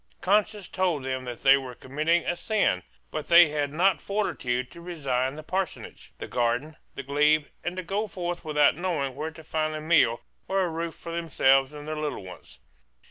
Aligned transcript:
Conscience 0.21 0.67
told 0.67 1.03
them 1.03 1.25
that 1.25 1.43
they 1.43 1.55
were 1.57 1.75
committing 1.75 2.25
a 2.25 2.35
sin. 2.35 2.81
But 3.11 3.27
they 3.27 3.49
had 3.49 3.71
not 3.71 4.01
fortitude 4.01 4.71
to 4.71 4.81
resign 4.81 5.35
the 5.35 5.43
parsonage, 5.43 6.11
the 6.17 6.25
garden, 6.27 6.75
the 6.95 7.03
glebe, 7.03 7.45
and 7.63 7.77
to 7.77 7.83
go 7.83 8.07
forth 8.07 8.43
without 8.43 8.75
knowing 8.75 9.13
where 9.13 9.29
to 9.29 9.43
find 9.43 9.75
a 9.75 9.79
meal 9.79 10.21
or 10.47 10.61
a 10.63 10.69
roof 10.69 10.95
for 10.95 11.11
themselves 11.11 11.71
and 11.71 11.87
their 11.87 11.97
little 11.99 12.23
ones. 12.23 12.57